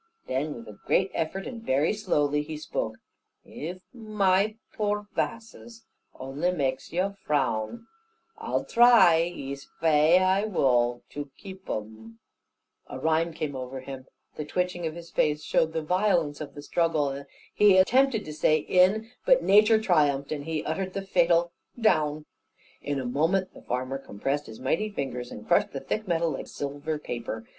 [0.25, 2.95] Then with a great effort, and very slowly, he spoke
[3.45, 5.85] "If my poor vasses
[6.19, 7.85] only maks you frown,
[8.35, 12.17] I'll try, ees fai I wull, to keep 'em
[12.87, 16.63] A rhyme came over him, the twitching of his face showed the violence of the
[16.63, 17.23] struggle;
[17.53, 22.25] he attempted to say "in," but nature triumphed, and he uttered the fatal "down."
[22.81, 26.47] In a moment the farmer compressed his mighty fingers, and crushed the thick metal like
[26.47, 27.45] silver paper.